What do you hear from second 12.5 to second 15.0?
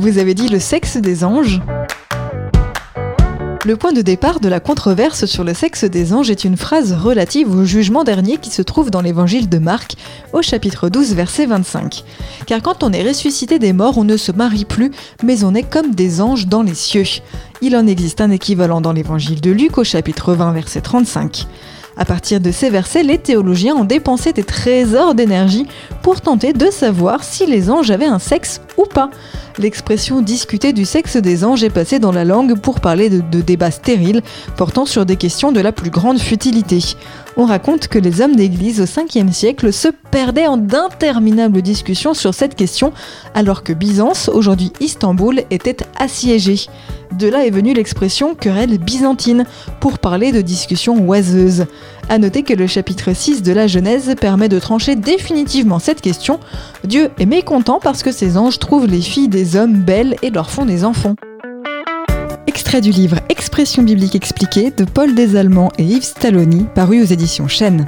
quand on est ressuscité des morts, on ne se marie plus,